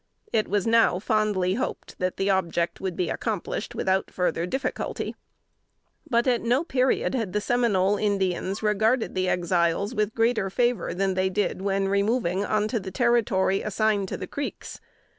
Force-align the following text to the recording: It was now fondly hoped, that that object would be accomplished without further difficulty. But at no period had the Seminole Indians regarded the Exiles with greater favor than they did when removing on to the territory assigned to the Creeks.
It 0.33 0.47
was 0.47 0.65
now 0.65 0.97
fondly 0.97 1.53
hoped, 1.53 1.99
that 1.99 2.17
that 2.17 2.27
object 2.29 2.81
would 2.81 2.95
be 2.95 3.11
accomplished 3.11 3.75
without 3.75 4.09
further 4.09 4.47
difficulty. 4.47 5.15
But 6.09 6.25
at 6.25 6.41
no 6.41 6.63
period 6.63 7.13
had 7.13 7.33
the 7.33 7.39
Seminole 7.39 7.97
Indians 7.97 8.63
regarded 8.63 9.13
the 9.13 9.29
Exiles 9.29 9.93
with 9.93 10.15
greater 10.15 10.49
favor 10.49 10.91
than 10.95 11.13
they 11.13 11.29
did 11.29 11.61
when 11.61 11.87
removing 11.87 12.43
on 12.43 12.67
to 12.69 12.79
the 12.79 12.89
territory 12.89 13.61
assigned 13.61 14.07
to 14.07 14.17
the 14.17 14.25
Creeks. 14.25 14.79